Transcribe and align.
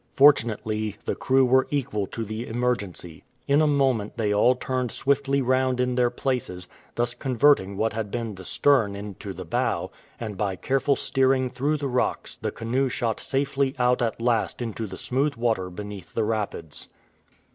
Fortunately 0.15 0.95
the 1.05 1.13
crew 1.13 1.45
were 1.45 1.67
equal 1.69 2.07
to 2.07 2.25
the 2.25 2.47
emergency. 2.47 3.23
In 3.47 3.61
a 3.61 3.67
moment 3.67 4.17
they 4.17 4.33
all 4.33 4.55
turned 4.55 4.91
swiftly 4.91 5.43
round 5.43 5.79
in 5.79 5.93
their 5.93 6.09
places, 6.09 6.67
thus 6.95 7.13
converting 7.13 7.77
what 7.77 7.93
had 7.93 8.09
been 8.09 8.33
the 8.33 8.43
stern 8.43 8.95
into 8.95 9.31
the 9.31 9.45
bow, 9.45 9.91
and 10.19 10.39
by 10.39 10.55
careful 10.55 10.95
steering 10.95 11.51
through 11.51 11.77
the 11.77 11.87
rocks 11.87 12.35
the 12.35 12.49
canoe 12.49 12.89
shot 12.89 13.19
safely 13.19 13.75
out 13.77 14.01
at 14.01 14.19
last 14.19 14.59
into 14.59 14.87
the 14.87 14.97
smooth 14.97 15.35
water 15.35 15.69
beneath 15.69 16.15
the 16.15 16.23
rapids. 16.23 16.89